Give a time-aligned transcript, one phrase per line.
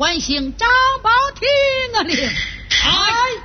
[0.00, 0.66] 唤醒张
[1.02, 1.46] 宝听
[1.98, 2.32] 啊令，哎。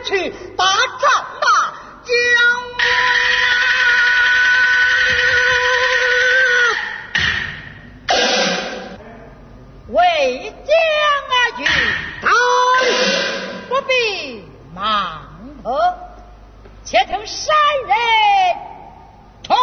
[0.00, 1.10] 去打仗
[1.40, 1.46] 吧，
[2.04, 2.12] 将
[9.88, 10.70] 我为将
[11.30, 11.64] 啊去
[12.20, 12.30] 当，
[13.68, 14.44] 不必
[14.74, 15.22] 忙
[15.64, 15.94] 和，
[16.84, 17.96] 且听山人
[19.42, 19.56] 传。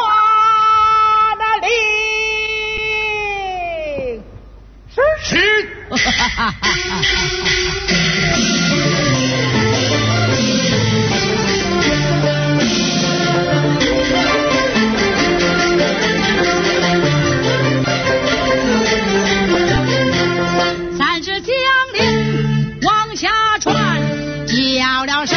[25.06, 25.35] 漂亮。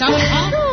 [0.00, 0.69] 上米